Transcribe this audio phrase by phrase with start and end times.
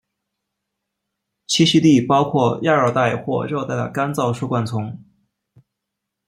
[1.47, 4.97] 栖息地包括亚热带或热带的干燥疏灌丛。